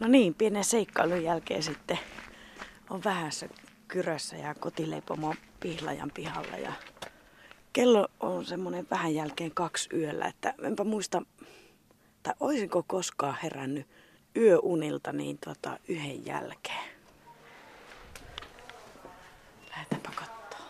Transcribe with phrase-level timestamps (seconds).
[0.00, 1.98] No niin, pienen seikkailun jälkeen sitten
[2.90, 3.48] on vähässä
[3.88, 6.56] kyrössä ja kotileipomo Pihlajan pihalla.
[6.56, 6.72] Ja
[7.72, 11.22] kello on semmoinen vähän jälkeen kaksi yöllä, että enpä muista,
[12.22, 13.86] tai olisinko koskaan herännyt
[14.36, 16.90] yöunilta niin tota, yhden jälkeen.
[19.70, 20.66] Lähdetäänpä katsoa.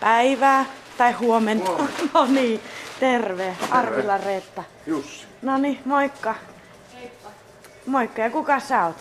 [0.00, 0.66] Päivää
[0.98, 1.70] tai huomenta.
[2.14, 2.60] No niin,
[3.00, 3.56] terve.
[3.70, 4.64] Arvila Reetta.
[4.86, 5.26] Jussi.
[5.42, 6.34] No niin, moikka.
[6.94, 7.28] Heippa.
[7.86, 8.22] Moikka.
[8.22, 8.96] Ja kuka sä oot?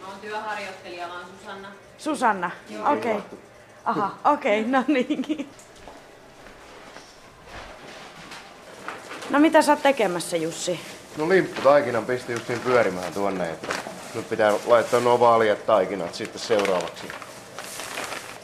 [0.00, 1.68] Mä oon työharjoittelija, mä oon Susanna.
[1.98, 2.50] Susanna?
[2.92, 3.16] Okei.
[3.16, 3.38] Okay.
[3.84, 5.48] Aha, okei, okay, no niin.
[9.30, 10.80] No mitä sä oot tekemässä, Jussi?
[11.16, 13.68] No limpputaikinan pisti justiin pyörimään tuonne, että
[14.14, 17.08] nyt pitää laittaa nuo vaaliat taikinat sitten seuraavaksi.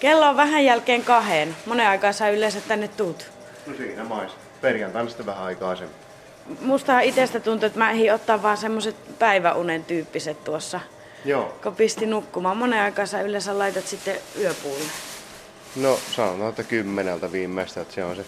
[0.01, 1.57] Kello on vähän jälkeen kahden.
[1.67, 3.31] Monen aikaa sä yleensä tänne tuut.
[3.67, 4.33] No siinä mais.
[4.61, 5.97] Perjantaina sitten vähän aikaisemmin.
[6.61, 10.81] Musta itsestä tuntuu, että mä ehdin ottaa vaan semmoset päiväunen tyyppiset tuossa.
[11.25, 11.59] Joo.
[11.63, 12.57] Kun pisti nukkumaan.
[12.57, 14.85] Monen aikaa sä yleensä laitat sitten yöpuulle.
[15.77, 18.25] No sanotaan, että kymmeneltä viimeistä, että se on se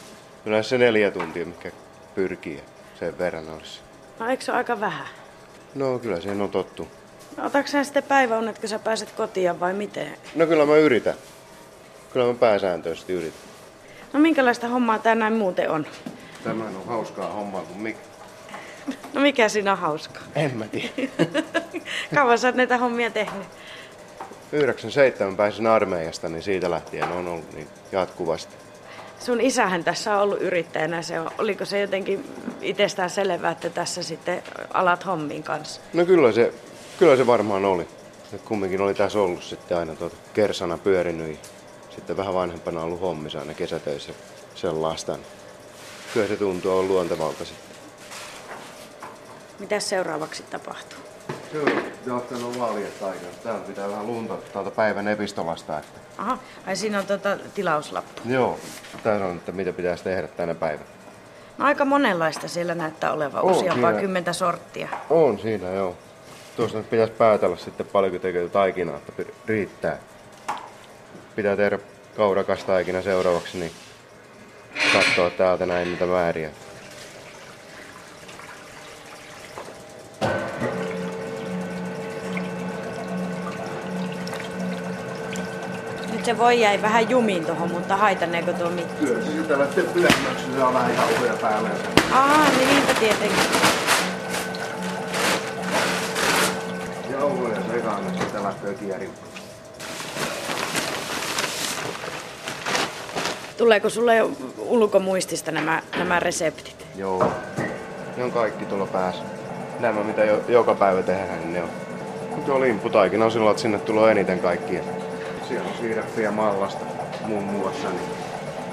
[0.46, 1.70] yleensä se neljä tuntia, mikä
[2.14, 2.60] pyrkii
[2.98, 3.80] sen verran olisi.
[4.18, 5.06] No eikö se ole aika vähän?
[5.74, 6.88] No kyllä siihen on tottu.
[7.36, 10.16] No, otatko sä sitten päiväunet, kun sä pääset kotiin vai miten?
[10.34, 11.14] No kyllä mä yritän.
[12.12, 13.40] Kyllä mä pääsääntöisesti yritän.
[14.12, 15.86] No minkälaista hommaa tää näin muuten on?
[16.44, 17.98] Tämä on hauskaa hommaa kuin mikä.
[19.12, 20.22] No mikä siinä on hauskaa?
[20.34, 20.90] En mä tiedä.
[22.14, 23.46] Kauan sä oot näitä hommia tehnyt?
[24.52, 28.54] 97 pääsin armeijasta, niin siitä lähtien on ollut niin jatkuvasti.
[29.18, 31.02] Sun isähän tässä on ollut yrittäjänä.
[31.02, 32.24] Se on, oliko se jotenkin
[32.60, 34.42] itsestään selvää, että tässä sitten
[34.74, 35.80] alat hommiin kanssa?
[35.92, 36.54] No kyllä se,
[36.98, 37.88] kyllä se varmaan oli.
[38.32, 41.38] Et kumminkin oli tässä ollut sitten aina tuota kersana pyörinyt
[41.90, 44.12] sitten vähän vanhempana ollut hommissa aina kesätöissä
[44.54, 45.12] sellaista.
[45.12, 45.39] niin
[46.14, 47.76] Kyllä se tuntuu olla luontevalta sitten.
[49.58, 50.98] Mitäs seuraavaksi tapahtuu?
[51.52, 53.32] Se on johtanut vaaliet aikana.
[53.42, 55.78] Täällä pitää vähän lunta täältä päivän epistolasta.
[55.78, 56.00] Että...
[56.18, 58.20] Aha, ai siinä on tota tilauslappu.
[58.24, 58.58] Joo,
[59.02, 60.86] tässä on, että mitä pitäisi tehdä tänä päivänä.
[61.58, 64.00] No aika monenlaista siellä näyttää olevan, On useampaa siinä.
[64.00, 64.88] kymmentä sorttia.
[65.10, 65.96] On siinä, joo.
[66.56, 69.98] Tuossa nyt pitäisi päätellä sitten paljonko tekee taikinaa, että pi- riittää.
[71.36, 71.78] Pitää tehdä
[72.16, 73.72] kaurakas taikina seuraavaksi, niin
[74.92, 76.50] katsoa täältä näin niitä määriä.
[86.12, 88.96] Nyt se voi jäi vähän jumiin tuohon, mutta haitaneeko tuo mitään?
[88.96, 91.68] Kyllä se sitä lähtee pyörimäksi, se saa vähän jauhoja päälle.
[92.12, 93.38] Aa, niin niinpä tietenkin.
[97.10, 99.29] Jauhoja sekaan, että sitä lähtee kierimään.
[103.60, 106.86] Tuleeko sulle jo ulkomuistista nämä, nämä reseptit?
[106.96, 107.32] Joo.
[108.16, 109.22] Ne on kaikki tuolla päässä.
[109.80, 111.68] Nämä mitä jo, joka päivä tehdään, niin ne on.
[112.36, 114.82] Nyt on limpputaikina on silloin, että sinne tulee eniten kaikkia.
[115.48, 116.84] Siellä on siirappiä mallasta
[117.26, 117.88] muun muassa.
[117.88, 118.00] Niin,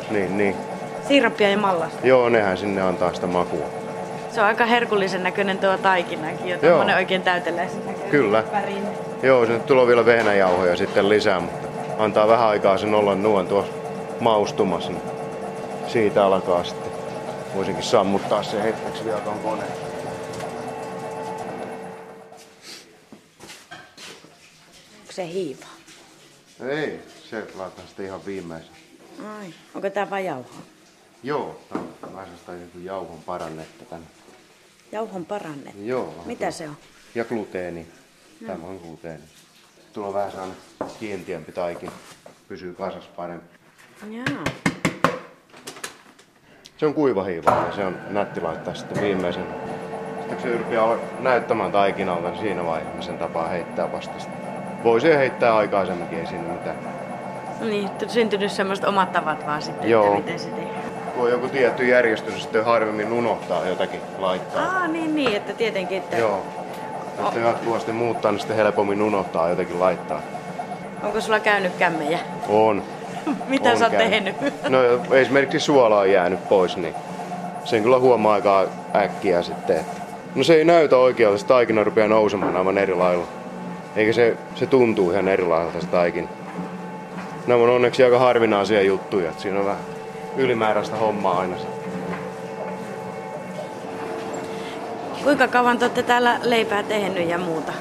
[0.09, 0.55] niin, niin.
[1.07, 2.07] Siirappia ja mallasta.
[2.07, 3.65] Joo, nehän sinne antaa sitä makua.
[4.31, 6.85] Se on aika herkullisen näköinen tuo taikinakin, jo Joo.
[6.95, 8.11] oikein täyteläisen näköinen.
[8.11, 8.43] Kyllä.
[8.51, 8.97] Värinen.
[9.23, 11.67] Joo, sinne tulee vielä vehnäjauhoja sitten lisää, mutta
[11.99, 13.76] antaa vähän aikaa sen olla nuon tuossa
[14.19, 14.89] maustumassa.
[14.89, 15.01] Niin
[15.87, 16.91] siitä alkaa sitten.
[17.55, 19.71] Voisinkin sammuttaa se hetkeksi vielä tuon koneen.
[24.99, 25.65] Onko se hiiva?
[26.69, 28.75] Ei, se laitetaan sitten ihan viimeisen.
[29.39, 29.53] Ai.
[29.75, 30.61] Onko tää vain jauhoa?
[31.23, 34.07] Joo, tää on vähän joku jauhon parannetta tänne.
[34.91, 35.73] Jauhon paranne.
[35.83, 36.23] Joo.
[36.25, 36.77] Mitä se on?
[37.15, 37.87] Ja gluteeni.
[38.47, 39.23] Tämä on gluteeni.
[39.97, 40.57] On vähän sellainen
[40.99, 41.91] kiintiempi taikin.
[42.47, 43.49] Pysyy kasassa paremmin.
[44.11, 44.43] Jaa.
[46.77, 49.43] Se on kuiva hiiva ja se on nätti laittaa sitten viimeisen.
[50.19, 54.31] Sitten se yrpiä olla näyttämään taikinalta, niin siinä vaiheessa sen tapaa heittää vasta sitä.
[54.83, 56.75] Voisi heittää aikaisemminkin, ei siinä mitään.
[57.59, 60.05] No niin, on syntynyt semmoiset omat tavat vaan sitten, Joo.
[60.05, 60.81] että miten se tehdään.
[61.15, 64.63] Kun on joku tietty järjestys, ja sitten harvemmin unohtaa jotakin laittaa.
[64.65, 66.41] Aa, niin, niin, että tietenkin, että Joo.
[67.19, 70.21] Jos se jatkuvasti muuttaa, niin sitten helpommin unohtaa jotenkin laittaa.
[71.03, 72.19] onko sulla käynyt kämmejä?
[72.49, 72.83] On.
[73.47, 74.35] Mitä On sä oot tehnyt?
[74.69, 74.79] No
[75.15, 76.95] esimerkiksi suola on jäänyt pois, niin
[77.63, 79.77] sen kyllä huomaa aika äkkiä sitten.
[79.77, 80.01] Että
[80.35, 83.27] no se ei näytä oikealta, se taikina rupeaa nousemaan aivan eri lailla.
[83.95, 86.29] Eikä se, se tuntuu ihan eri lailla se taikin.
[87.47, 89.81] Nämä on onneksi aika harvinaisia juttuja, että siinä on vähän
[90.37, 91.57] ylimääräistä hommaa aina.
[91.57, 91.77] sitten.
[95.23, 97.71] Kuinka kauan te olette täällä leipää tehnyt ja muuta?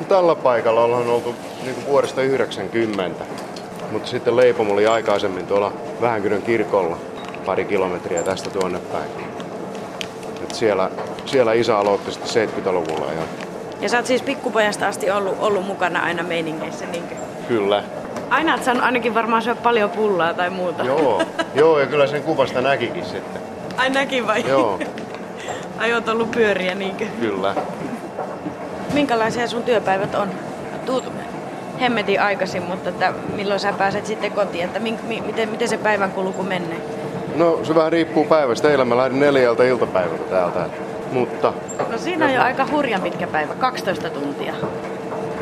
[0.00, 3.24] No Tällä paikalla ollaan oltu niin kuin vuodesta 90,
[3.92, 6.96] mutta sitten leipomo oli aikaisemmin tuolla Vähänkyrön kirkolla
[7.46, 9.10] pari kilometriä tästä tuonne päin.
[10.42, 10.90] Et siellä,
[11.26, 13.22] siellä isä aloitti sitten 70-luvulla ja
[13.80, 17.14] Ja sä oot siis pikkupojasta asti ollut, ollut mukana aina meiningeissä, niinkö?
[17.48, 17.82] kyllä.
[18.30, 20.84] Aina oot saanut ainakin varmaan syödä paljon pullaa tai muuta.
[20.84, 21.22] Joo,
[21.54, 23.42] joo ja kyllä sen kuvasta näkikin sitten.
[23.76, 24.44] Ai näkin vai?
[24.48, 24.78] Joo,
[25.78, 27.06] Ai oot ollut pyöriä, niinkö?
[27.20, 27.54] kyllä.
[28.92, 30.28] Minkälaisia sun työpäivät on?
[30.86, 31.12] Tuut
[31.80, 35.78] hemmetin aikaisin, mutta että milloin sä pääset sitten kotiin, että min, mi, miten, miten se
[35.78, 36.78] päivän kulku menee?
[37.36, 38.70] No se vähän riippuu päivästä.
[38.70, 40.60] Eilen mä lähdin neljältä iltapäivältä täältä.
[41.12, 41.52] Mutta...
[41.92, 44.52] No siinä on jo aika hurjan pitkä päivä, 12 tuntia.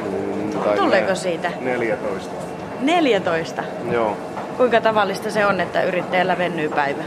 [0.05, 1.51] mm, Tuleeko siitä?
[1.61, 2.35] 14.
[2.81, 3.63] 14.
[3.91, 4.17] Joo.
[4.57, 7.03] Kuinka tavallista se on, että yrittäjällä vennyy päivä?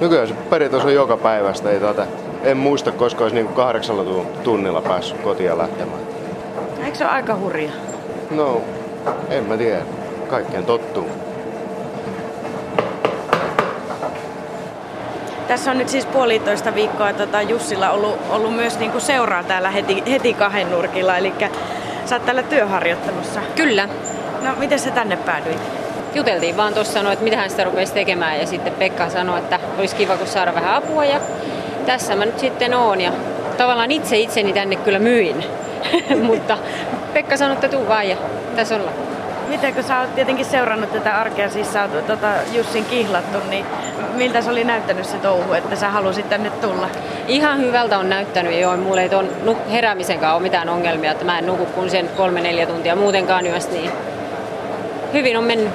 [0.00, 1.70] Nykyään se periaatteessa on joka päivästä.
[1.70, 2.06] Ei tätä,
[2.42, 5.98] en muista, koska olisi niinku kahdeksalla tu- tunnilla päässyt kotia lähtemään.
[6.84, 7.70] Eikö se ole aika hurja?
[8.30, 8.62] No,
[9.30, 9.80] en mä tiedä.
[10.28, 11.10] Kaikkeen tottuu.
[15.48, 20.02] Tässä on nyt siis puolitoista viikkoa tota Jussilla ollut, ollut myös niinku seuraa täällä heti,
[20.10, 21.32] heti kahden nurkilla, eli
[22.04, 23.40] sä oot täällä työharjoittelussa.
[23.56, 23.88] Kyllä.
[24.42, 25.60] No, miten sä tänne päädyit?
[26.14, 29.96] Juteltiin vaan tuossa, että mitä hän sitä rupesi tekemään ja sitten Pekka sanoi, että olisi
[29.96, 31.20] kiva kun saada vähän apua ja
[31.86, 33.12] tässä mä nyt sitten oon ja
[33.56, 35.44] tavallaan itse itseni tänne kyllä myin.
[36.28, 36.58] Mutta
[37.16, 38.16] Pekka sanoi, että tuu vaan ja
[38.56, 38.94] tässä ollaan.
[39.48, 43.66] Miten kun sä oot tietenkin seurannut tätä arkea, siis sä oot tota Jussin kihlattu, niin
[44.14, 46.88] miltä se oli näyttänyt se touhu, että sä halusit tänne tulla?
[47.28, 49.08] Ihan hyvältä on näyttänyt joo, mulla ei
[49.44, 53.46] nuk- heräämisen kanssa ole mitään ongelmia, että mä en nuku kun sen kolme-neljä tuntia muutenkaan
[53.46, 53.90] yöstä, niin
[55.12, 55.72] hyvin on mennyt.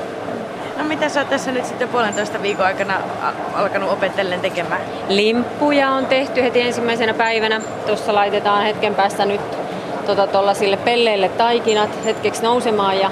[0.77, 2.93] No mitä sä oot tässä nyt sitten puolentoista viikon aikana
[3.23, 4.81] al- alkanut opetellen tekemään?
[5.07, 7.61] Limppuja on tehty heti ensimmäisenä päivänä.
[7.87, 9.60] Tuossa laitetaan hetken päästä nyt
[10.01, 13.11] tota, tuollaisille pelleille taikinat hetkeksi nousemaan ja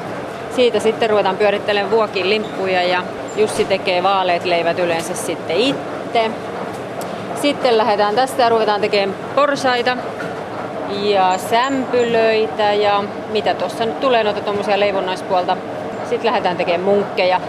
[0.56, 3.04] siitä sitten ruvetaan pyörittelemään vuokin limppuja ja
[3.36, 6.32] Jussi tekee vaaleet leivät yleensä sitten itse.
[7.42, 9.98] Sitten lähdetään tästä ja ruvetaan tekemään porsaita
[10.90, 15.58] ja sämpylöitä ja mitä tuossa nyt tulee noita tuommoisia leivonnaispuolta.
[16.10, 17.42] Sitten lähdetään tekemään munkkeja,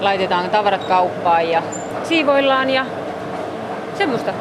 [0.00, 1.62] laitetaan tavarat kauppaan ja
[2.04, 2.86] siivoillaan ja
[3.98, 4.32] semmoista.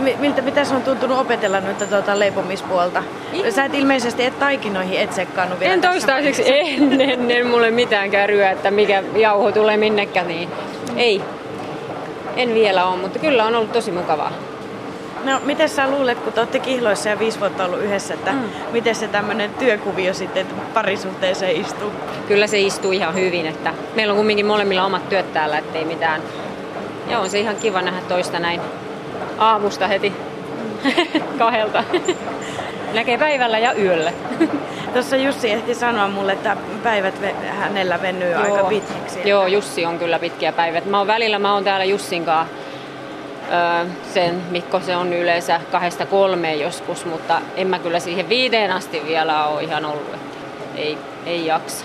[0.00, 3.02] Mi- Miltä, mitä se on tuntunut opetella noita tuota leipomispuolta?
[3.50, 6.84] Sä et ilmeisesti et taikinoihin et sekkaannut vielä En toistaiseksi vaiheessa.
[6.84, 10.48] en, en, en mulle mitään kärryä, että mikä jauho tulee minnekään, niin
[10.96, 11.22] ei.
[12.36, 14.32] En vielä ole, mutta kyllä on ollut tosi mukavaa.
[15.24, 18.42] No, miten sä luulet, kun te olette kihloissa ja viisi vuotta ollut yhdessä, että mm.
[18.72, 21.92] miten se tämmöinen työkuvio sitten parisuhteeseen istuu?
[22.28, 26.22] Kyllä se istuu ihan hyvin, että meillä on kumminkin molemmilla omat työt täällä, ettei mitään.
[27.10, 28.60] Ja on se ihan kiva nähdä toista näin
[29.38, 30.12] aamusta heti
[31.38, 31.84] kahdelta.
[32.94, 34.12] Näkee päivällä ja yöllä.
[34.92, 37.14] Tuossa Jussi ehti sanoa mulle, että päivät
[37.48, 39.28] hänellä venyy aika pitkiksi.
[39.28, 40.86] Joo, Jussi on kyllä pitkiä päivät.
[40.86, 42.54] Mä oon välillä, mä oon täällä Jussin kanssa
[43.52, 48.72] öö, sen, Mikko se on yleensä kahdesta kolmeen joskus, mutta en mä kyllä siihen viiteen
[48.72, 50.14] asti vielä ole ihan ollut.
[50.14, 50.38] Että
[50.76, 51.84] ei, ei jaksa.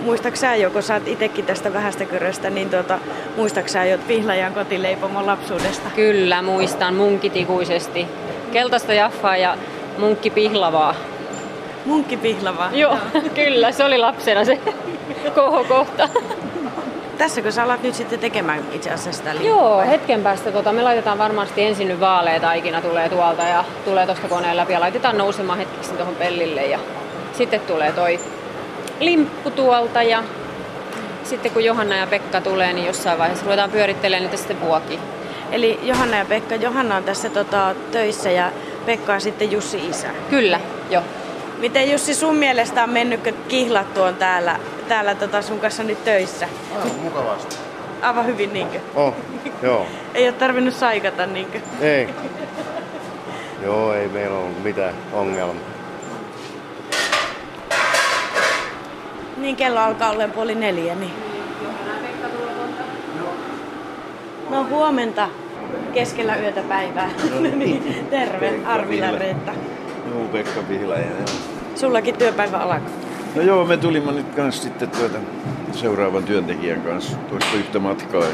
[0.00, 2.98] Muistatko sä jo, kun sä oot itsekin tästä vähästä kyröstä, niin tuota,
[3.36, 5.90] muistatko sä jo Pihlajan kotileipomon lapsuudesta?
[5.96, 8.06] Kyllä, muistan munkkitikuisesti.
[8.52, 9.56] Keltaista jaffaa ja
[9.98, 10.94] munkkipihlavaa.
[11.84, 12.70] Munkki Pihlava.
[12.72, 12.96] Joo,
[13.34, 14.60] kyllä, se oli lapsena se
[15.34, 16.08] kohokohta.
[17.18, 19.48] Tässäkö sä alat nyt sitten tekemään itse asiassa sitä liippua?
[19.48, 24.06] Joo, hetken päästä tota, me laitetaan varmasti ensin nyt vaaleet aikina tulee tuolta ja tulee
[24.06, 26.78] tuosta koneen läpi ja laitetaan nousemaan hetkeksi tuohon pellille ja
[27.32, 28.20] sitten tulee toi
[29.00, 30.22] limppu tuolta ja
[31.24, 34.98] sitten kun Johanna ja Pekka tulee, niin jossain vaiheessa ruvetaan pyörittelemään niitä sitten vuoki.
[35.52, 36.54] Eli Johanna ja Pekka.
[36.54, 38.52] Johanna on tässä tota, töissä ja
[38.86, 40.08] Pekka on sitten Jussi isä.
[40.30, 40.60] Kyllä,
[40.90, 41.02] joo.
[41.58, 44.56] Miten Jussi sun mielestä on mennyt, kun kihlattu on täällä,
[44.88, 46.48] täällä tota sun kanssa nyt töissä?
[46.76, 47.56] Aivan mukavasti.
[48.02, 48.78] Aivan hyvin niinkö?
[48.94, 49.14] Oh,
[49.62, 49.86] joo.
[50.14, 51.60] Ei ole tarvinnut saikata niinkö?
[51.80, 52.08] Ei.
[53.62, 55.75] Joo, ei meillä ole mitään ongelmaa.
[59.36, 61.12] Niin kello alkaa olla puoli neljä, niin.
[64.50, 65.28] No huomenta
[65.94, 67.10] keskellä yötä päivää.
[67.34, 69.52] No niin, terve, Arvila Reetta.
[70.10, 71.06] Joo, Pekka Pihlaja.
[71.74, 72.80] Sullakin työpäivä alkaa.
[73.34, 75.18] No joo, me tulimme nyt kanssa sitten tuota
[75.72, 78.24] seuraavan työntekijän kanssa tuosta yhtä matkaa.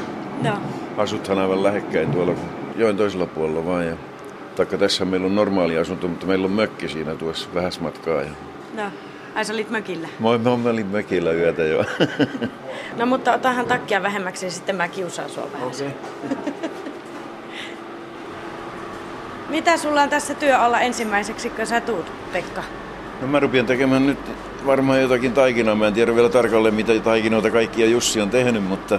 [0.45, 0.55] Joo.
[0.97, 2.33] Asuthan aivan lähekkäin tuolla
[2.77, 3.87] joen toisella puolella vaan.
[3.87, 3.97] Ja,
[4.57, 8.23] taikka tässä meillä on normaali asunto, mutta meillä on mökki siinä tuossa vähäs matkaa.
[8.23, 8.29] Ja,
[8.77, 8.83] No.
[9.35, 10.09] Ai sä olit mökillä.
[10.19, 11.85] moi, mä mä olin mökillä yötä jo.
[12.97, 15.69] No mutta otahan takkia vähemmäksi ja sitten mä kiusaan sua vähän.
[15.69, 15.89] Okei.
[19.49, 22.62] Mitä sulla on tässä työ alla ensimmäiseksi, kun sä tuut, Pekka?
[23.21, 24.19] No mä rupean tekemään nyt
[24.67, 25.75] varmaan jotakin taikinaa.
[25.75, 28.99] Mä en tiedä vielä tarkalleen, mitä taikinoita kaikkia Jussi on tehnyt, mutta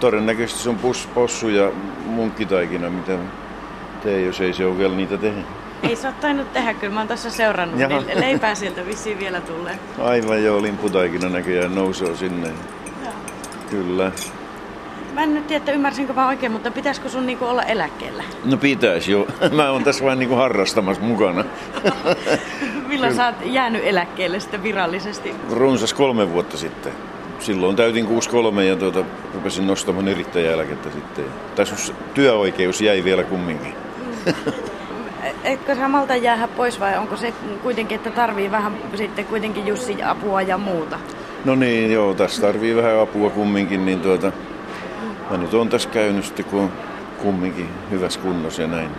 [0.00, 1.72] todennäköisesti se on pus, possu ja
[2.06, 3.18] munkkitaikina, mitä
[4.02, 5.46] tee, jos ei se ole vielä niitä tehnyt.
[5.82, 8.00] Ei sä oot tainnut tehdä, kyllä mä oon tässä seurannut, Jaha.
[8.00, 9.78] niin leipää sieltä vissiin vielä tulee.
[9.98, 12.50] Aivan joo, limputaikina näköjään nousee sinne.
[13.70, 14.12] Kyllä.
[15.14, 18.24] Mä en nyt tiedä, että ymmärsinkö vaan oikein, mutta pitäisikö sun niinku olla eläkkeellä?
[18.44, 19.26] No pitäisi jo.
[19.56, 21.44] Mä oon tässä vain niinku harrastamassa mukana.
[22.88, 25.34] Milloin sä oot jäänyt eläkkeelle sitten virallisesti?
[25.50, 26.92] Runsas kolme vuotta sitten.
[27.38, 28.06] Silloin täytin
[28.56, 29.04] 6-3 ja tuota,
[29.34, 31.24] rupesin nostamaan yrittäjäeläkettä sitten.
[31.56, 33.74] Tässä työoikeus jäi vielä kumminkin.
[35.44, 37.32] Etkö sä malta jäädä pois vai onko se
[37.62, 40.98] kuitenkin, että tarvii vähän sitten kuitenkin Jussi apua ja muuta?
[41.44, 44.32] No niin, joo, tässä tarvii vähän apua kumminkin, niin tuota,
[45.30, 46.72] mä nyt on tässä käynyt sitten, kun on
[47.22, 48.90] kumminkin hyvässä kunnossa ja näin.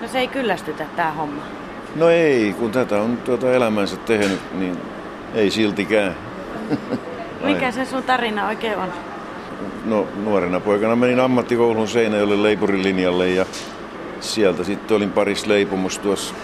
[0.00, 1.42] No se ei kyllästytä tää homma.
[1.94, 4.78] No ei, kun tätä on tuota elämänsä tehnyt, niin
[5.34, 6.14] ei siltikään.
[7.44, 8.88] Mikä se sun tarina oikein on?
[9.84, 13.46] No nuorena poikana menin ammattikoulun Seinäjoelle leipurilinjalle ja
[14.20, 16.34] sieltä sitten olin paris leipomus tuossa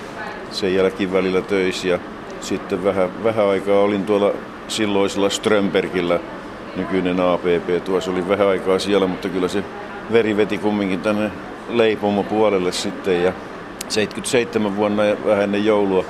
[0.50, 1.98] sen jälkeen välillä töissä ja
[2.40, 4.32] sitten vähän, vähän aikaa olin tuolla
[4.68, 6.20] silloisella Strömbergillä,
[6.76, 9.64] nykyinen APP, tuossa oli vähän aikaa siellä, mutta kyllä se
[10.12, 11.30] veri veti kumminkin tänne
[11.68, 13.32] leipomopuolelle sitten ja
[13.88, 16.04] 77 vuonna ja vähän ennen joulua.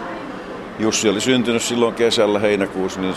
[0.78, 3.14] Jussi oli syntynyt silloin kesällä heinäkuussa, niin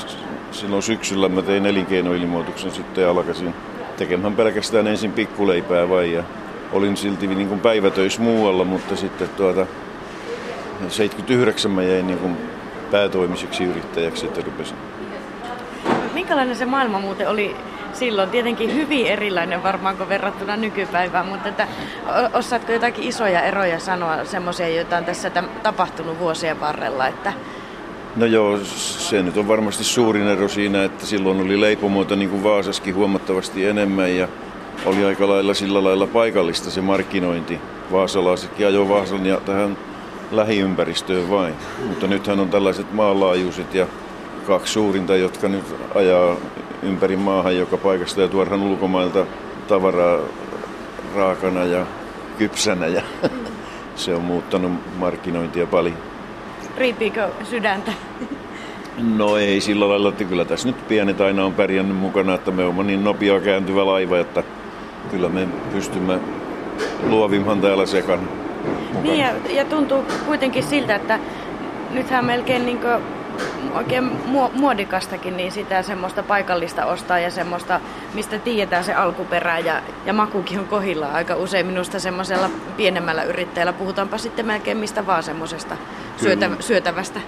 [0.52, 3.54] silloin syksyllä mä tein elinkeinoilmoituksen sitten ja alkaisin
[3.98, 6.24] tekemään pelkästään ensin pikkuleipää vai ja
[6.76, 9.66] olin silti niin kuin päivätöissä muualla, mutta sitten tuota
[10.90, 12.38] 79 mä jäin niin kuin
[12.92, 14.78] päätoimiseksi yrittäjäksi, että rupesin.
[16.14, 17.56] Minkälainen se maailma muuten oli
[17.94, 18.30] silloin?
[18.30, 21.68] Tietenkin hyvin erilainen varmaan kuin verrattuna nykypäivään, mutta että,
[22.34, 25.32] osaatko jotakin isoja eroja sanoa, semmoisia, joita on tässä
[25.64, 27.08] tapahtunut vuosien varrella?
[27.08, 27.34] Että
[28.16, 32.44] No joo, se nyt on varmasti suurin ero siinä, että silloin oli leipomoita niin kuin
[32.44, 34.28] Vaasaskin huomattavasti enemmän ja
[34.86, 37.60] oli aika lailla sillä lailla paikallista se markkinointi.
[37.92, 39.78] Vaasalaisetkin ajoi Vaasan ja tähän
[40.32, 41.54] lähiympäristöön vain.
[41.88, 43.88] Mutta nythän on tällaiset maanlaajuiset ja
[44.48, 46.36] kaksi suurinta, jotka nyt ajaa
[46.84, 49.26] ympäri maahan joka paikasta ja tuodaan ulkomailta
[49.68, 50.20] tavaraa
[51.16, 51.86] raakana ja
[52.38, 53.02] kypsänä ja
[53.96, 55.98] se on muuttanut markkinointia paljon.
[56.78, 57.94] riipiikö sydäntä?
[58.98, 62.64] No ei sillä lailla, että kyllä tässä nyt pienet aina on pärjännyt mukana, että me
[62.64, 64.44] olemme niin nopea kääntyvä laiva, että
[65.12, 66.20] kyllä me pystymme
[67.10, 68.24] luovimman täällä sekana.
[69.02, 71.20] Niin ja, ja tuntuu kuitenkin siltä, että
[71.92, 72.80] nythän melkein niin
[73.76, 77.80] oikein mu- muodikastakin, niin sitä semmoista paikallista ostaa ja semmoista,
[78.14, 83.74] mistä tiedetään se alkuperä ja, ja makukin on kohilla aika usein minusta semmoisella pienemmällä yrittäjällä.
[83.74, 85.78] Puhutaanpa sitten melkein mistä vaan semmoisesta
[86.18, 87.20] syötä, syötävästä.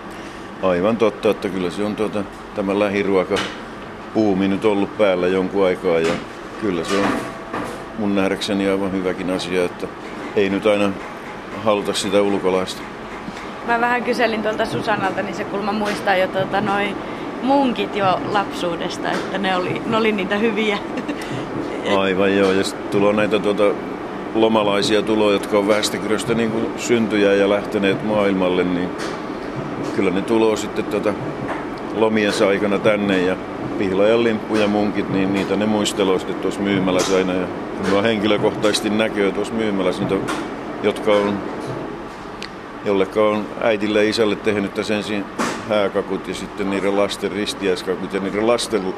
[0.62, 2.24] Aivan totta, että kyllä se on tuota,
[2.56, 3.36] tämä lähiruoka
[4.14, 6.14] puumi nyt ollut päällä jonkun aikaa ja
[6.62, 7.37] kyllä se on
[7.98, 9.88] mun nähdäkseni aivan hyväkin asia, että
[10.36, 10.90] ei nyt aina
[11.64, 12.82] haluta sitä ulkolaista.
[13.68, 16.96] Mä vähän kyselin tuolta Susanalta, niin se kulma muistaa jo tuota, noin
[17.44, 20.78] munkit jo lapsuudesta, että ne oli, ne oli niitä hyviä.
[21.98, 23.64] Aivan joo, ja sitten tulee näitä tuota,
[24.36, 28.90] lomalaisia tuloja, jotka on Väestökyröstä niin kuin syntyjä ja lähteneet maailmalle, niin
[29.96, 31.14] kyllä ne tulee sitten tuota,
[31.96, 33.36] lomiensa aikana tänne ja
[33.78, 37.34] pihlajan limppu ja munkit, niin niitä ne muistelee sitten tuossa myymälässä aina.
[37.34, 37.48] Ja
[37.94, 40.34] mä henkilökohtaisesti näkee tuossa myymälässä niitä,
[40.84, 41.40] jotka on,
[42.86, 45.26] jolleka on äidille ja isälle tehnyt tässä ensin
[45.70, 48.94] hääkakut ja sitten niiden lasten ristiäiskakut ja niiden lasten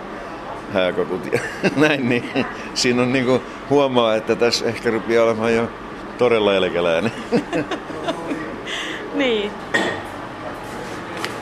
[0.73, 1.39] hääkakut ja
[1.87, 5.69] näin, niin siinä on niinku huomaa, että tässä ehkä rupeaa olemaan jo
[6.17, 7.11] todella eläkeläinen.
[9.15, 9.51] niin.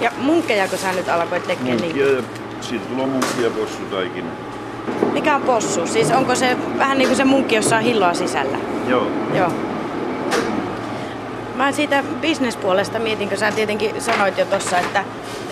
[0.01, 2.24] Ja munkkeja, kun sä nyt alkoit tekemään, niin Munkkia ja
[2.62, 4.29] siitä tulee munkki ja possutaikina.
[5.13, 5.88] Mikä on possu?
[5.88, 8.58] Siis onko se vähän niin kuin se munkki, jossa on hilloa sisällä?
[8.88, 9.08] Joo.
[9.34, 9.51] Joo.
[11.56, 15.04] Mä siitä bisnespuolesta mietin, kun sä tietenkin sanoit jo tuossa, että,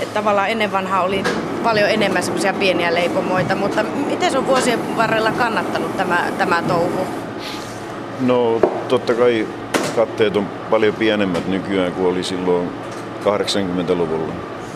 [0.01, 1.23] että tavallaan ennen vanhaa oli
[1.63, 7.07] paljon enemmän semmoisia pieniä leipomoita, mutta miten se on vuosien varrella kannattanut tämä, tämä touhu?
[8.19, 9.47] No totta kai
[9.95, 12.69] katteet on paljon pienemmät nykyään kuin oli silloin
[13.21, 14.33] 80-luvulla.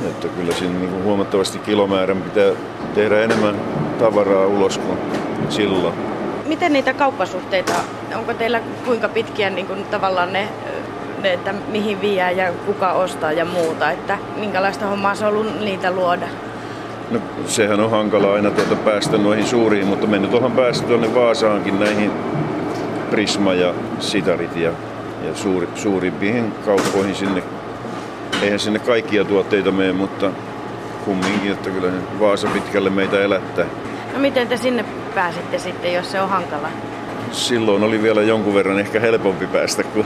[0.09, 2.51] Että kyllä siinä niin huomattavasti kilomäärän pitää
[2.95, 3.55] tehdä enemmän
[3.99, 4.97] tavaraa ulos kuin
[5.49, 5.93] silloin.
[6.45, 7.73] Miten niitä kauppasuhteita,
[8.15, 10.47] onko teillä kuinka pitkiä niin kuin tavallaan ne,
[11.21, 15.59] ne, että mihin vie ja kuka ostaa ja muuta, että minkälaista hommaa se on ollut
[15.59, 16.27] niitä luoda?
[17.11, 21.15] No sehän on hankala aina tuota päästä noihin suuriin, mutta me nyt ollaan päästy tuonne
[21.15, 22.11] Vaasaankin näihin
[23.11, 24.71] Prisma ja Sitarit ja,
[25.27, 27.43] ja suuri, suurimpiin kauppoihin sinne.
[28.41, 30.31] Eihän sinne kaikkia tuotteita mene, mutta
[31.05, 31.87] kumminkin, että kyllä
[32.19, 33.65] Vaasa pitkälle meitä elättää.
[34.13, 34.85] No miten te sinne
[35.15, 36.69] pääsitte sitten, jos se on hankala?
[37.31, 40.05] silloin oli vielä jonkun verran ehkä helpompi päästä, kun,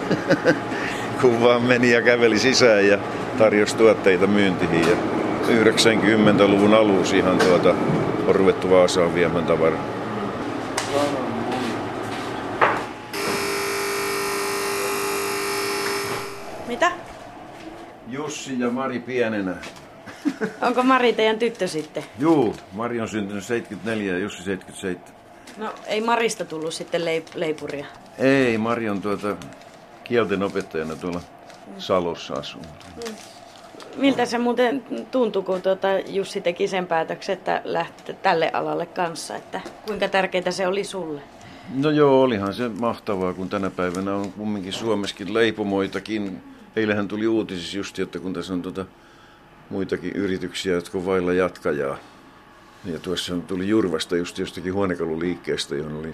[1.22, 2.98] kun vaan meni ja käveli sisään ja
[3.38, 4.90] tarjosi tuotteita myyntiin.
[4.90, 4.96] Ja
[5.48, 7.76] 90-luvun alussa ihan tuota,
[8.28, 9.84] on ruvettu Vaasaan viemään tavaraa.
[16.68, 16.92] Mitä?
[18.08, 19.56] Jussi ja Mari pienenä.
[20.68, 22.04] Onko Mari teidän tyttö sitten?
[22.20, 25.04] Juu, Mari on syntynyt 74 ja Jussi 77.
[25.58, 27.86] No ei Marista tullut sitten leip- leipuria.
[28.18, 29.36] Ei, Mari on tuota
[30.04, 31.22] kielten opettajana tuolla
[31.78, 32.62] Salossa asuu.
[33.96, 39.36] Miltä se muuten tuntui, kun tuota Jussi teki sen päätöksen, että lähti tälle alalle kanssa?
[39.36, 41.22] Että kuinka tärkeää se oli sulle?
[41.76, 46.44] No joo, olihan se mahtavaa, kun tänä päivänä on kumminkin Suomessakin leipomoitakin.
[46.76, 48.86] Eilähän tuli uutisissa just, että kun tässä on tuota
[49.74, 51.98] muitakin yrityksiä, jotka on vailla jatkajaa.
[52.86, 56.12] Ja tuossa tuli Jurvasta just jostakin huonekaluliikkeestä, johon oli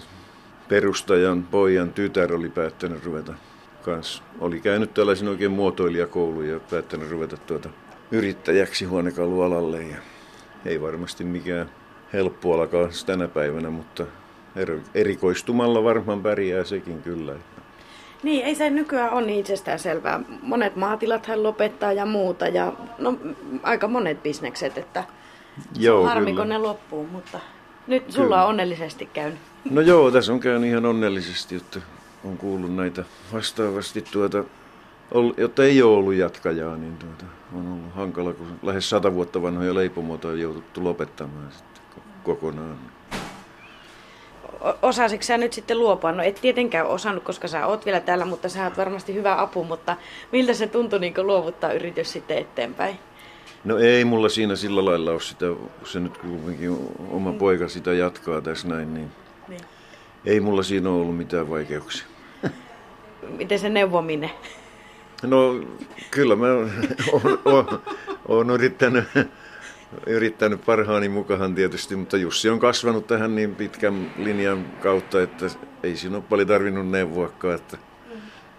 [0.68, 3.34] perustajan pojan tytär oli päättänyt ruveta
[3.82, 4.22] kans.
[4.38, 7.68] Oli käynyt tällaisen oikein muotoilijakoulun ja päättänyt ruveta tuota
[8.10, 9.82] yrittäjäksi huonekalualalle.
[9.82, 9.96] Ja
[10.64, 11.70] ei varmasti mikään
[12.12, 14.06] helppo ala kanssa tänä päivänä, mutta
[14.56, 17.34] eri- erikoistumalla varmaan pärjää sekin kyllä.
[18.22, 20.20] Niin, ei se nykyään ole niin itsestään selvää.
[20.42, 23.16] Monet maatilathan lopettaa ja muuta ja no,
[23.62, 25.04] aika monet bisnekset, että
[25.78, 26.42] Joo, harmi kyllä.
[26.42, 27.40] kun ne loppuu, mutta
[27.86, 29.38] nyt sulla on onnellisesti käynyt.
[29.70, 31.80] No joo, tässä on käynyt ihan onnellisesti, että
[32.24, 34.44] on kuullut näitä vastaavasti tuota,
[35.36, 37.24] jotta ei ole ollut jatkajaa, niin tuota,
[37.54, 42.78] on ollut hankala, kun lähes sata vuotta vanhoja leipomoita on jouduttu lopettamaan sitten ko- kokonaan.
[44.82, 46.12] Osasitko sä nyt sitten luopua?
[46.12, 49.64] No et tietenkään osannut, koska sä oot vielä täällä, mutta sä oot varmasti hyvä apu,
[49.64, 49.96] mutta
[50.32, 52.98] miltä se tuntui niin luovuttaa yritys sitten eteenpäin?
[53.64, 56.76] No ei mulla siinä sillä lailla ole sitä, kun se nyt kuitenkin
[57.10, 59.10] oma poika sitä jatkaa tässä näin, niin
[59.48, 59.60] Niin.
[60.24, 62.06] ei mulla siinä ole ollut mitään vaikeuksia.
[63.38, 64.30] Miten se neuvominen?
[65.22, 65.60] No
[66.10, 66.46] kyllä mä
[67.12, 67.82] oon, oon,
[68.28, 69.04] oon yrittänyt,
[70.06, 75.46] yrittänyt parhaani mukaan tietysti, mutta Jussi on kasvanut tähän niin pitkän linjan kautta, että
[75.82, 77.78] ei siinä ole paljon tarvinnut neuvoakaan, että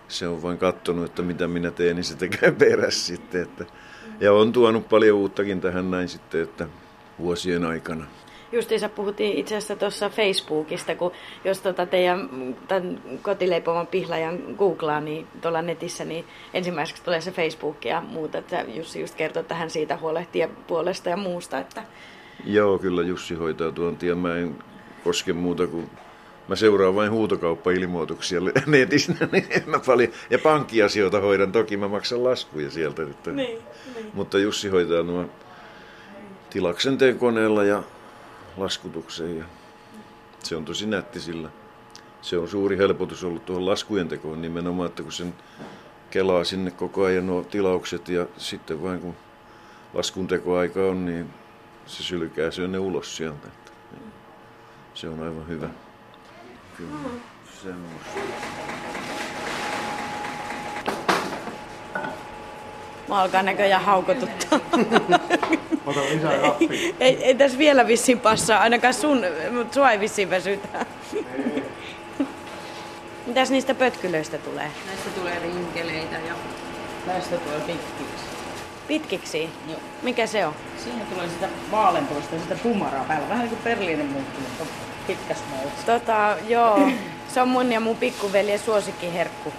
[0.08, 3.42] se on vain katsonut, että mitä minä teen, niin se tekee perässä sitten.
[3.42, 3.66] Että,
[4.20, 6.68] ja on tuonut paljon uuttakin tähän näin sitten, että
[7.20, 8.06] vuosien aikana.
[8.52, 11.12] Justiinsa puhuttiin itse asiassa tuossa Facebookista, kun
[11.46, 12.30] jos tota teidän
[12.68, 18.38] tämän kotileipoman pihlajan googlaa niin tuolla netissä, niin ensimmäiseksi tulee se Facebook ja muuta.
[18.38, 21.58] Että Jussi just kertoi, että hän siitä huolehtii puolesta ja muusta.
[21.58, 21.84] Että...
[22.46, 24.16] Joo, kyllä Jussi hoitaa tuontia.
[24.16, 24.56] Mä en
[25.04, 25.90] koske muuta kuin...
[26.48, 30.12] Mä seuraan vain huutokauppa-ilmoituksia netissä, niin en mä paljon...
[30.30, 33.04] Ja pankkiasioita hoidan, toki mä maksan laskuja sieltä.
[33.04, 33.32] Että...
[33.32, 33.60] Niin,
[34.14, 35.26] Mutta Jussi hoitaa nuo
[36.50, 37.84] tilaksen teen koneella ja
[38.58, 39.38] laskutuksen.
[39.38, 39.46] Ja
[40.44, 41.50] se on tosi nätti sillä.
[42.22, 45.34] Se on suuri helpotus ollut tuohon laskujen tekoon nimenomaan, että kun sen
[46.10, 49.16] kelaa sinne koko ajan nuo tilaukset ja sitten vain kun
[49.94, 51.34] laskun tekoaika on, niin
[51.86, 53.48] se sylkää syö ne ulos sieltä.
[53.48, 53.72] Että
[54.94, 55.70] se on aivan hyvä.
[56.78, 57.10] Kyllä.
[57.64, 58.20] Semmosta.
[63.10, 64.60] Mä alkaa näköjään haukotuttaa.
[66.70, 69.22] ei, ei, ei tässä vielä vissiin passaa, ainakaan sun,
[69.58, 70.86] mutta sua ei vissiin väsytä.
[73.28, 74.72] Mitäs niistä pötkylöistä tulee?
[74.88, 76.34] Näistä tulee rinkeleitä ja
[77.06, 78.26] Näistä tulee pitkiksi.
[78.88, 79.50] Pitkiksi?
[79.68, 79.80] Joo.
[80.02, 80.54] Mikä se on?
[80.84, 83.30] Siinä tulee sitä vaaleanpuolista ja sitä pumaraa päällä.
[83.30, 84.64] Vähän niin kuin Berliinin munkki, mutta
[85.08, 85.86] pitkäs mausta.
[85.86, 86.80] Tota, joo.
[87.34, 89.54] Se on mun ja mun pikkuveljen suosikkiherkku.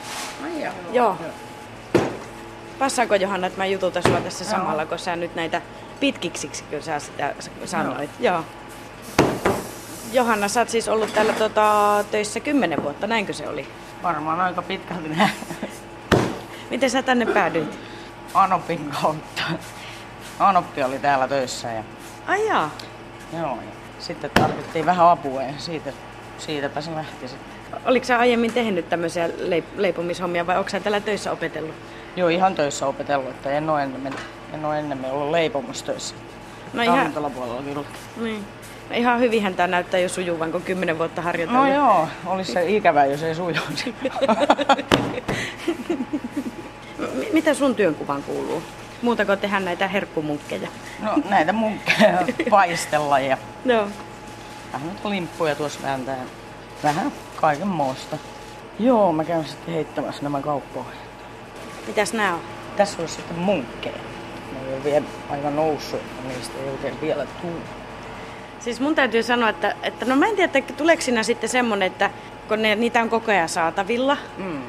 [0.44, 0.72] Ai joo.
[0.92, 1.16] Joo.
[2.78, 5.62] Passaako Johanna, että mä jututan sua tässä samalla, kun sä nyt näitä
[6.02, 7.34] pitkiksiksi, kun sä sitä
[7.64, 8.10] sanoit?
[8.20, 8.44] Joo.
[10.12, 13.68] Johanna, sä oot siis ollut täällä tota, töissä kymmenen vuotta, näinkö se oli?
[14.02, 15.30] Varmaan aika pitkälti näin.
[16.70, 17.78] Miten sä tänne päädyit?
[18.34, 19.42] Anopin kautta.
[20.38, 21.84] Anoppi oli täällä töissä ja,
[22.26, 22.70] Ai jaa.
[23.32, 25.92] joo, ja sitten tarvittiin vähän apua ja siitä,
[26.38, 27.61] siitäpä se lähti sitten.
[27.86, 31.74] Oliko sä aiemmin tehnyt tämmöisiä leip- leipomishommia vai onko sä täällä töissä opetellut?
[32.16, 34.12] Joo, ihan töissä opetellut, että en ole ennemmin,
[34.54, 36.14] en ole ennemmin ollut leipomassa töissä.
[36.72, 37.82] No ihan, Ravintolapuolella kyllä.
[38.16, 38.44] niin.
[38.90, 41.64] No ihan hyvinhän tää näyttää jo sujuvan, kun kymmenen vuotta harjoitellut.
[41.66, 43.94] No joo, olisi se ikävä, jos ei sujuisi.
[46.98, 48.62] M- mitä sun työnkuvaan kuuluu?
[49.02, 50.68] Muuta kuin tehdä näitä herkkumunkkeja.
[51.02, 52.18] No näitä munkkeja
[52.50, 53.86] paistella ja Joo.
[54.72, 56.16] vähän nyt limppuja tuossa vääntää.
[56.82, 58.16] Vähän kaiken muusta.
[58.78, 60.92] Joo, mä käyn sitten heittämässä nämä kauppoihin.
[61.86, 62.40] Mitäs nää on?
[62.76, 63.96] Tässä olisi sitten munkkeja.
[64.52, 67.60] Ne ei ole vielä aivan noussut, niistä ei oikein vielä tuu.
[68.60, 71.86] Siis mun täytyy sanoa, että, että no mä en tiedä, että tuleeko siinä sitten semmonen,
[71.86, 72.10] että
[72.48, 74.62] kun ne, niitä on koko ajan saatavilla, Mm.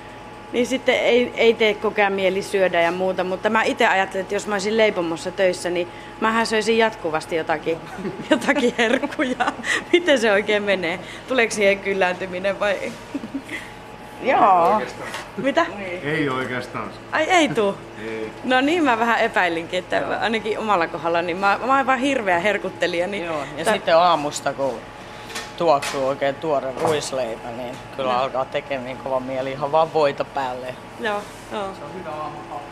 [0.53, 3.23] Niin sitten ei, ei tee koko ajan mieli syödä ja muuta.
[3.23, 5.87] Mutta mä itse ajattelin, että jos mä olisin leipomossa töissä, niin
[6.21, 7.77] mähän söisin jatkuvasti jotakin,
[8.29, 9.45] jotakin herkkuja.
[9.93, 10.99] Miten se oikein menee?
[11.27, 12.75] Tuleeko siihen kyllääntyminen vai
[14.23, 14.81] Joo.
[15.37, 15.65] mitä?
[16.03, 16.89] Ei oikeastaan.
[17.11, 17.75] Ai ei tuu.
[18.43, 22.39] No niin mä vähän epäilinkin, että ainakin omalla kohdalla, niin mä, mä oon vaan hirveä
[22.39, 23.07] herkuttelija.
[23.07, 23.43] Niin Joo.
[23.57, 24.73] Ja tää- sitten aamusta, kun
[25.57, 30.75] tuoksuu oikein tuore ruisleipä, niin kyllä alkaa tekemään niin kova mieli ihan vaan voita päälle.
[30.99, 31.63] Joo, joo.
[31.79, 32.67] Se on hyvä aamupaukku.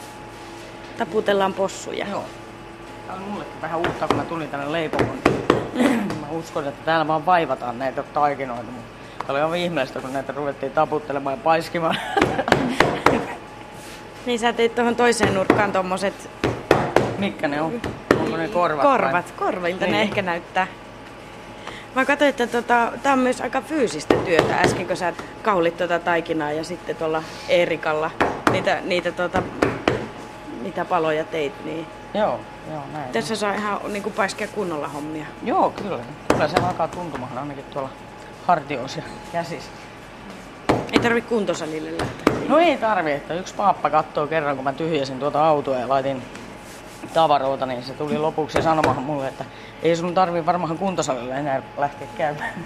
[0.97, 2.07] Taputellaan possuja.
[2.09, 2.23] Joo.
[3.07, 5.17] Tämä on mullekin vähän uutta, kun mä tulin tänne leipomoon.
[6.21, 8.63] mä uskon, että täällä vaan vaivataan näitä taikinoita.
[8.71, 11.97] Mutta tämä oli aivan ihmeellistä, kun näitä ruvettiin taputtelemaan ja paiskimaan.
[14.25, 16.29] Niin sä teit tuohon toiseen nurkkaan tommoset
[17.17, 17.81] Mitkä ne on?
[18.19, 18.85] Onko ne korvat?
[18.85, 18.97] vai?
[18.97, 19.33] korvat.
[19.37, 20.01] Korvilta ne Niin.
[20.01, 20.67] ehkä näyttää.
[21.95, 24.57] Mä katsoin, että tota, tää on myös aika fyysistä työtä.
[24.57, 28.11] Äsken kun sä kaulit tota taikinaa ja sitten tuolla Eerikalla
[28.51, 29.43] niitä, niitä tota,
[30.61, 32.39] mitä paloja teit, niin Joo,
[32.71, 33.11] joo, näin.
[33.11, 35.25] tässä saa ihan niin kuin paiskia kunnolla hommia.
[35.43, 36.03] Joo, kyllä.
[36.27, 37.89] Kyllä se alkaa tuntumaan ainakin tuolla
[38.47, 39.69] hartioissa ja käsissä.
[40.93, 42.33] Ei tarvi kuntosalille lähteä.
[42.47, 46.23] No ei tarvi, että yksi paappa katsoo kerran, kun mä tyhjäsin tuota autoa ja laitin
[47.13, 49.45] tavaroita, niin se tuli lopuksi sanomaan mulle, että
[49.83, 52.53] ei sun tarvi varmaan kuntosalilla enää lähteä käymään.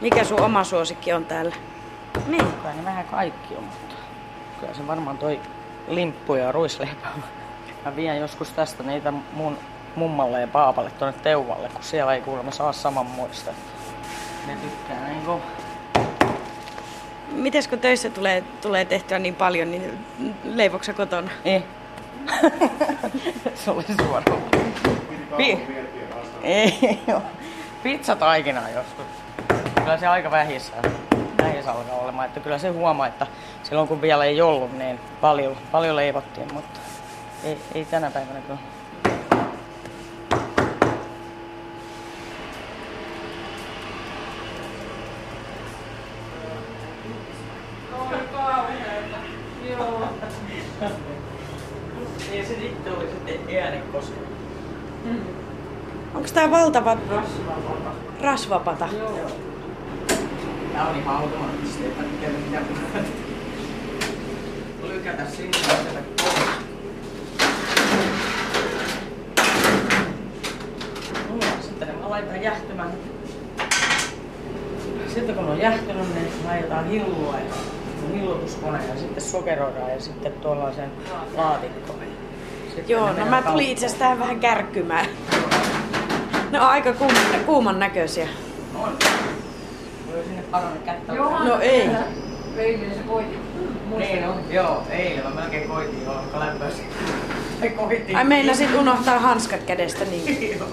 [0.00, 1.56] Mikä sun oma suosikki on täällä?
[2.26, 2.46] Niin.
[2.46, 3.94] Kyllä ne vähän kaikki on, mutta
[4.60, 5.40] kyllä se varmaan toi
[5.88, 7.22] limppu ja ruisleipä on.
[7.84, 9.58] Mä vien joskus tästä niitä mun
[9.96, 13.50] mummalle ja paapalle tuonne Teuvalle, kun siellä ei kuulemma saa samanmoista.
[14.46, 15.42] Ne tykkää niin kuin
[17.36, 20.04] Mites kun töissä tulee, tulee tehtyä niin paljon, niin
[20.44, 21.30] leivoksa kotona?
[21.44, 21.62] Ei.
[23.64, 24.42] se oli suoraan.
[25.36, 25.66] Pi-
[26.42, 27.22] ei joo.
[27.82, 29.06] Pizzataikinaa joskus.
[29.78, 30.72] Kyllä se aika vähissä,
[31.42, 32.26] vähissä alkaa olemaan.
[32.26, 33.26] Että kyllä se huomaa, että
[33.62, 36.80] silloin kun vielä ei ollut, niin paljon, paljon leivottiin, mutta
[37.44, 38.58] ei, ei tänä päivänä kyllä.
[52.32, 54.14] Ei se sitten oli sitten äänekoski.
[56.26, 56.96] Onko tää valtava
[58.20, 58.88] rasvapata?
[60.72, 62.60] Tää on ihan automaattisesti, että tiedä mitä
[64.88, 66.34] lykätä sinne ja sieltä pois.
[71.60, 72.90] Sitten mä laitan jähtymään.
[75.14, 77.54] Sitten kun on jähtynyt, niin laitetaan hillua ja
[78.14, 80.90] hillotuskone ja sitten sokeroidaan ja sitten tuollaisen
[81.36, 81.98] laatikkoon.
[82.88, 85.06] Joo, no mä tulin itse asiassa tähän vähän kärkkymään.
[86.56, 88.28] Ne on aika kuuman, kuuman näköisiä.
[88.74, 88.98] On.
[90.06, 90.42] Voi sinne
[90.84, 91.12] kättä.
[91.14, 91.90] No ei.
[92.56, 93.40] Eilen se koitin.
[93.98, 96.84] Niin on, joo, eilen mä melkein koitin jo, alkaa lämpöisiä.
[97.62, 98.16] Ai koitin.
[98.16, 100.56] Ai meinasit unohtaa hanskat kädestä niin.
[100.58, 100.68] Joo.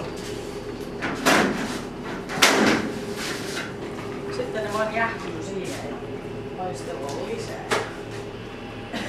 [4.36, 5.96] Sitten ne vaan jähtyy siihen ja
[6.56, 7.64] paistelua lisää.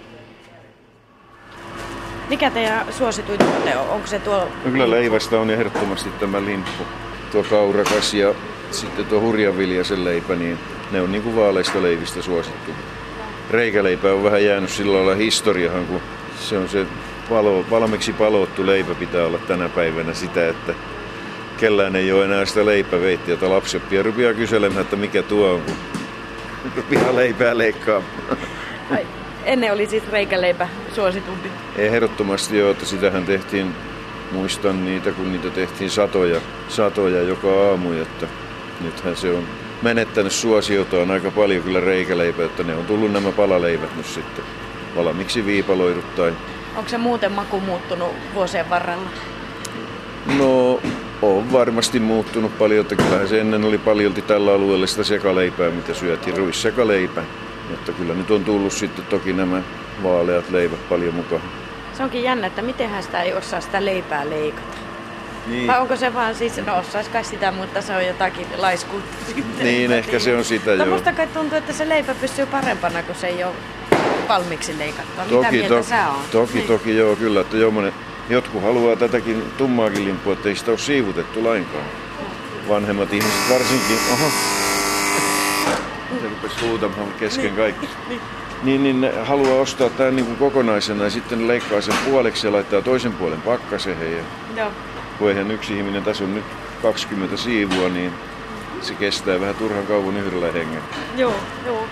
[2.28, 3.88] Mikä teidän suosituin tuote on?
[3.88, 4.48] Onko se tuo...
[4.64, 6.84] No kyllä leivästä on ehdottomasti tämä limppu.
[7.32, 8.34] Tuo kaurakas ja
[8.70, 10.58] sitten tuo hurjanviljaisen leipä, niin
[10.90, 12.70] ne on niin kuin vaaleista leivistä suosittu.
[13.50, 16.00] Reikäleipä on vähän jäänyt sillä lailla historiahan, kun
[16.40, 16.86] se on se
[17.28, 20.74] palo, valmiiksi palottu leipä pitää olla tänä päivänä sitä, että
[21.56, 25.76] kellään ei ole enää sitä leipäveittiä, jota lapset rupeaa kyselemään, että mikä tuo on, kun
[26.76, 28.38] rupeaa leipää leikkaamaan.
[29.48, 31.48] Ennen oli siis reikäleipä suositumpi.
[31.76, 33.74] Ehdottomasti joo, että sitähän tehtiin,
[34.32, 38.26] muistan niitä, kun niitä tehtiin satoja, satoja joka aamu, että
[38.80, 39.44] nythän se on
[39.82, 44.44] menettänyt suosiotaan aika paljon kyllä reikäleipä, että ne on tullut nämä palaleivät nyt sitten
[44.96, 46.32] valmiiksi viipaloidut tai
[46.76, 49.10] Onko se muuten maku muuttunut vuosien varrella?
[50.38, 50.80] No,
[51.22, 55.94] on varmasti muuttunut paljon, että kyllähän se ennen oli paljolti tällä alueella sitä sekaleipää, mitä
[55.94, 57.22] syötiin, ruissekaleipä.
[57.70, 59.62] Mutta kyllä nyt on tullut sitten toki nämä
[60.02, 61.42] vaaleat leivät paljon mukaan.
[61.96, 64.78] Se onkin jännä, että mitenhän sitä ei osaa sitä leipää leikata.
[65.46, 69.16] Niin, Vai onko se vaan siis, no osais kai sitä, mutta se on jotakin laiskuutta
[69.26, 69.66] sitten.
[69.66, 70.24] niin ehkä tiedä.
[70.24, 70.94] se on sitä Mutta joo.
[70.94, 73.52] musta kai tuntuu, että se leipä pysyy parempana, kun se ei ole
[74.28, 75.24] valmiiksi leikattua.
[75.24, 76.30] Mitä Toki, mieltä to, sä oot?
[76.30, 76.66] toki, Niin.
[76.66, 77.92] toki joo, kyllä, että jommonen,
[78.30, 81.84] jotkut haluaa tätäkin tummaakin limppua, että ei sitä ole siivutettu lainkaan.
[82.68, 84.30] Vanhemmat ihmiset varsinkin, oho,
[86.20, 87.88] se rupesi huutamaan kesken kaikki.
[88.62, 92.52] Niin, niin ne haluaa ostaa tämän niin kuin kokonaisena ja sitten leikkaa sen puoleksi ja
[92.52, 94.16] laittaa toisen puolen pakkaseen.
[94.16, 94.24] Ja
[94.56, 94.70] Joo.
[95.18, 96.44] kun eihän yksi ihminen, tässä on nyt
[96.82, 98.12] 20 siivua, niin
[98.80, 100.84] se kestää vähän turhan kauan yhdellä hengellä.
[101.16, 101.34] Joo,
[101.66, 101.84] joo.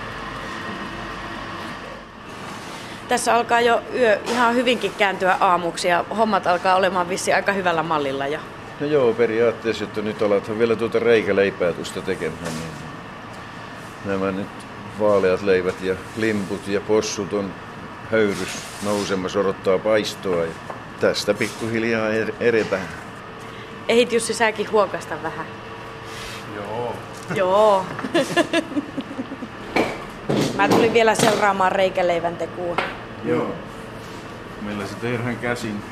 [3.08, 7.82] Tässä alkaa jo yö ihan hyvinkin kääntyä aamuksi ja hommat alkaa olemaan vissi aika hyvällä
[7.82, 8.38] mallilla jo.
[8.80, 12.85] No joo, periaatteessa, että nyt alat vielä tuota reikäleipää tuosta tekemään, niin
[14.06, 14.48] nämä nyt
[15.00, 17.52] vaaleat leivät ja limput ja possut on
[18.10, 20.52] höyrys nousemassa, odottaa paistoa ja
[21.00, 22.88] tästä pikkuhiljaa er- edetään.
[23.88, 25.46] Ehit Jussi säkin huokasta vähän.
[26.56, 26.94] Joo.
[27.34, 27.86] Joo.
[30.56, 32.76] Mä tulin vielä seuraamaan reikäleivän tekua.
[33.24, 33.54] Joo.
[34.62, 35.82] Meillä se tehdään käsin.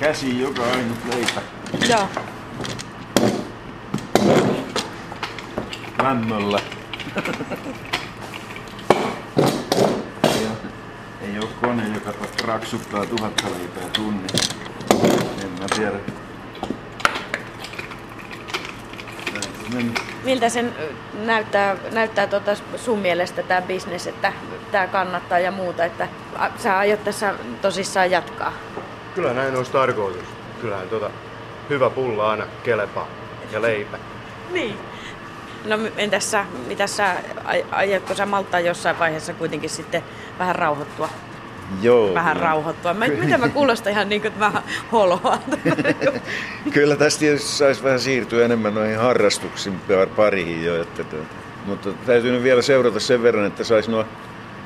[0.00, 1.40] Käsi joka ainut leipä.
[1.88, 2.08] Joo.
[6.06, 6.60] Lämmöllä.
[10.24, 10.50] ja
[11.20, 12.12] ei ole kone, joka
[12.44, 14.30] raksuttaa tuhatta leipää tunnin.
[15.44, 15.98] En mä tiedä.
[20.24, 20.74] Miltä sen
[21.24, 24.32] näyttää, näyttää tota sun mielestä tämä bisnes, että
[24.72, 26.08] tämä kannattaa ja muuta, että
[26.62, 28.52] sä aiot tässä tosissaan jatkaa?
[29.14, 30.24] Kyllä näin olisi tarkoitus.
[30.60, 31.10] Kyllähän tota
[31.70, 33.08] hyvä pulla aina kelepaa
[33.52, 33.98] ja leipä.
[34.50, 34.78] Niin.
[35.66, 40.02] No entäs sä, mitä sä, ai- aiotko sä malttaa jossain vaiheessa kuitenkin sitten
[40.38, 41.08] vähän rauhoittua?
[41.82, 42.14] Joo.
[42.14, 42.48] Vähän kyllä.
[42.48, 42.94] rauhoittua.
[42.94, 45.38] Mä, mitä mä kuulostan ihan niin kuin, että vähän holoa.
[46.72, 50.82] Kyllä tästä tietysti saisi vähän siirtyä enemmän noihin harrastuksiin par- pariin jo.
[50.82, 51.04] Että,
[51.66, 54.04] mutta täytyy nyt vielä seurata sen verran, että saisi nuo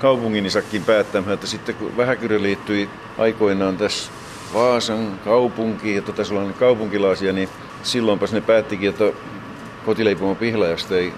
[0.00, 4.12] kaupunginisakin päättämään, että sitten kun Vähäkyrö liittyi aikoinaan tässä
[4.54, 7.48] Vaasan kaupunkiin, että tässä ollaan kaupunkilaisia, niin
[7.82, 9.04] silloinpas ne päättikin, että
[9.86, 11.12] kotileipomon pihlajasta ei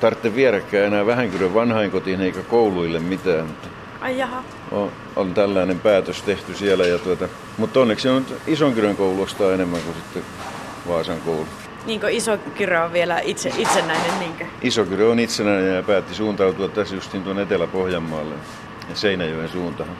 [0.00, 3.46] tarvitse viedäkään enää Vähäkyrön vanhainkotiin eikä kouluille mitään.
[3.46, 3.68] Mutta
[4.00, 4.42] Ai jaha.
[4.70, 6.86] on, on tällainen päätös tehty siellä.
[6.86, 10.22] Ja tuota, mutta onneksi on nyt Isonkyrön koulu ostaa enemmän kuin sitten
[10.88, 11.46] Vaasan koulu.
[11.86, 14.44] Niin kuin iso kyrö on vielä itse, itsenäinen, niinkö?
[14.62, 18.34] Isokyrö on itsenäinen ja päätti suuntautua tässä justiin tuon Etelä-Pohjanmaalle
[18.88, 19.90] ja Seinäjoen suuntaan.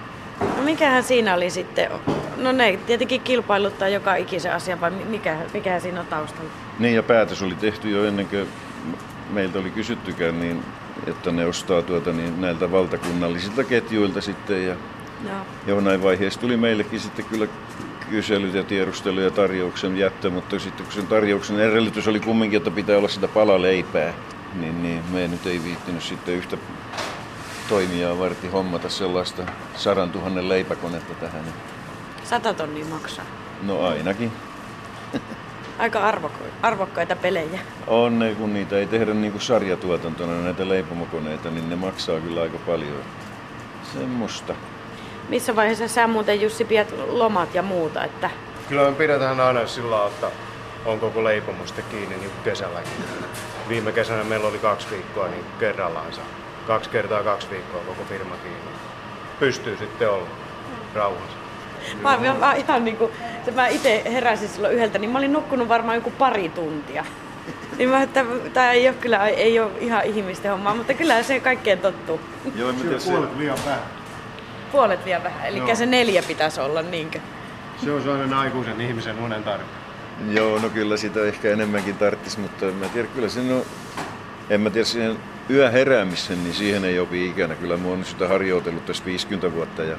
[0.41, 1.91] No mikähän siinä oli sitten?
[2.37, 6.51] No ne tietenkin kilpailuttaa joka ikisen asian, vai mikä, mikähän siinä on taustalla?
[6.79, 8.49] Niin ja päätös oli tehty jo ennen kuin
[9.31, 10.65] meiltä oli kysyttykään, niin,
[11.07, 14.67] että ne ostaa tuota, niin näiltä valtakunnallisilta ketjuilta sitten.
[14.67, 14.77] Ja
[15.29, 15.37] Joo.
[15.67, 17.47] jonain vaiheessa tuli meillekin sitten kyllä
[18.11, 22.71] kyselyt ja tiedustelu ja tarjouksen jättö, mutta sitten kun sen tarjouksen edellytys oli kumminkin, että
[22.71, 24.13] pitää olla sitä palaleipää,
[24.55, 26.57] niin, niin me nyt ei viittinyt sitten yhtä
[27.69, 29.43] toimijaa varti hommata sellaista
[29.77, 31.45] sadan tuhannen leipäkonetta tähän.
[32.25, 33.25] Sata tonnia maksaa.
[33.63, 34.33] No ainakin.
[35.79, 37.61] Aika arvokko- arvokkaita pelejä.
[37.87, 42.43] On ne, kun niitä ei tehdä niin kuin sarjatuotantona näitä leipomokoneita, niin ne maksaa kyllä
[42.43, 43.01] aika paljon.
[43.93, 44.55] Semmoista.
[45.29, 48.31] Missä vaiheessa sä muuten Jussi pidät lomat ja muuta, että
[48.69, 50.27] Kyllä me pidetään aina sillä että
[50.87, 52.93] on koko leipomusta kiinni niin kesälläkin.
[53.69, 56.21] Viime kesänä meillä oli kaksi viikkoa niin kerrallaansa.
[56.67, 58.71] Kaksi kertaa kaksi viikkoa koko firma kiinni.
[59.41, 60.27] Pystyy sitten olla
[60.95, 61.37] rauhassa.
[62.03, 63.11] Mä, mä, mä ihan niinku,
[63.45, 67.05] se mä itse heräsin silloin yhdeltä, niin mä olin nukkunut varmaan joku pari tuntia.
[67.79, 71.41] Niin mä, että tämä ei ole kyllä ei ole ihan ihmisten hommaa, mutta kyllä se
[71.41, 72.21] kaikkeen tottuu.
[72.55, 73.83] Joo, mitä se, liian vähän.
[74.73, 75.75] Puolet vielä vähän, eli Joo.
[75.75, 77.21] se neljä pitäisi olla niinkö?
[77.85, 79.65] Se on sellainen aikuisen ihmisen unen tarve.
[80.31, 83.63] Joo, no kyllä sitä ehkä enemmänkin tarttis, mutta en mä tiedä, kyllä sen on,
[84.51, 85.17] en mä tiedä siihen
[85.51, 87.55] yöheräämisen, niin siihen ei opi ikänä.
[87.55, 89.97] Kyllä mä oon sitä harjoitellut tässä 50 vuotta ja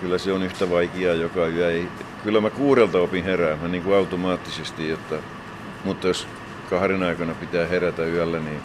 [0.00, 1.70] kyllä se on yhtä vaikeaa joka yö.
[1.70, 1.88] Ei,
[2.24, 5.14] kyllä mä kuudelta opin heräämään niin kuin automaattisesti, että,
[5.84, 6.26] mutta jos
[6.70, 8.60] kahden aikana pitää herätä yöllä, niin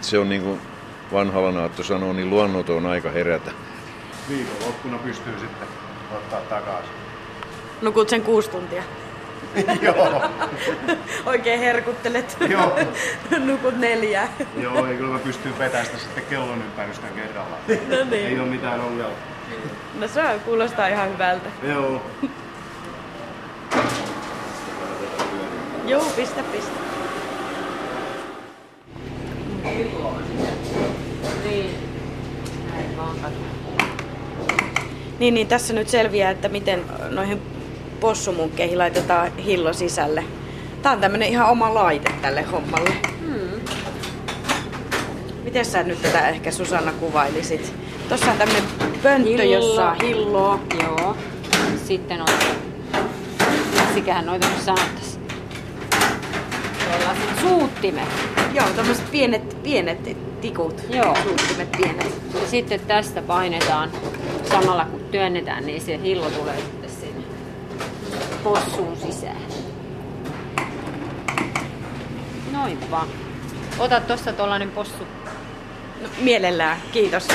[0.00, 0.60] se on niin kuin
[1.12, 3.50] vanha Lanaatto sanoo, niin luonnoton aika herätä.
[4.28, 5.68] Viikonloppuna pystyy sitten
[6.16, 6.92] ottaa takaisin.
[7.82, 8.82] Nukut sen kuusi tuntia.
[9.82, 10.22] Joo.
[11.26, 12.36] Oikein herkuttelet.
[12.48, 12.78] Joo.
[13.46, 14.28] Nukut neljää.
[14.56, 17.60] Joo, ei kyllä mä pystyy vetämään sitä sitten kellon ympärystä kerrallaan.
[17.68, 18.26] No niin.
[18.26, 19.33] Ei ole mitään ongelmaa.
[19.98, 21.48] No se kuulostaa ihan hyvältä.
[21.62, 22.02] Joo.
[25.86, 26.84] Joo, pistä, pistä.
[35.18, 37.42] Niin, niin tässä nyt selviää, että miten noihin
[38.00, 40.24] possumukkeihin laitetaan hillo sisälle.
[40.82, 42.90] Tää on tämmönen ihan oma laite tälle hommalle.
[43.20, 43.60] Hmm.
[45.44, 47.83] Miten sä nyt tätä ehkä Susanna kuvailisit?
[48.14, 48.64] Tossa on tämmönen
[49.02, 49.42] pönttö, Hillo.
[49.42, 50.58] jossa on hilloa.
[50.82, 51.16] Joo.
[51.84, 52.28] Sitten on,
[53.80, 55.22] miksiköhän noita nyt sanottaisiin,
[56.78, 58.08] sellaiset suuttimet.
[58.52, 60.82] Joo, tämmöiset pienet, pienet tikut.
[60.90, 61.16] Joo.
[61.22, 62.20] Suuttimet pienet.
[62.34, 63.90] Ja sitten tästä painetaan
[64.50, 67.24] samalla kun työnnetään, niin se hillo tulee sitten sinne
[68.44, 69.42] possuun sisään.
[72.52, 73.08] Noin vaan.
[73.78, 75.04] Ota tosta tollanen possu.
[76.02, 77.28] No, mielellään, kiitos.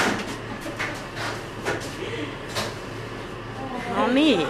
[3.96, 4.48] No niin.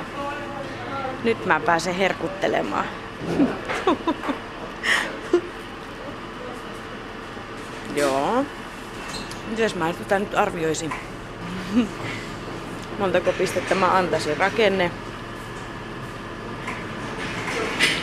[1.23, 2.85] Nyt mä pääsen herkuttelemaan.
[7.95, 8.45] Joo.
[9.49, 10.93] Mites mä tätä nyt arvioisin?
[12.99, 14.37] Montako pistettä mä antaisin?
[14.37, 14.91] Rakenne.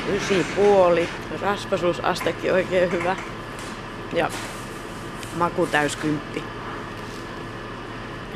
[0.08, 1.08] Ysi puoli.
[1.42, 3.16] Rasvasuusastekin oikein hyvä.
[4.12, 4.30] Ja
[5.36, 6.44] maku täyskymppi.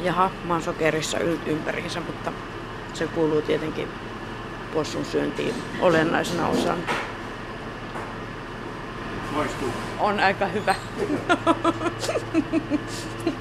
[0.02, 2.33] Jaha, mä oon sokerissa ympäriinsä, mutta
[2.96, 3.88] se kuuluu tietenkin
[4.74, 6.83] possun syöntiin olennaisena osana.
[9.33, 9.68] Maistuu.
[9.98, 10.74] On aika hyvä.